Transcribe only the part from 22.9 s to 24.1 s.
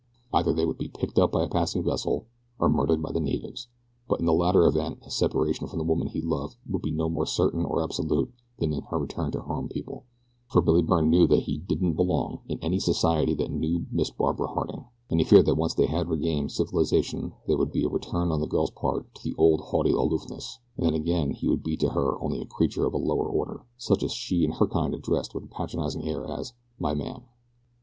a lower order, such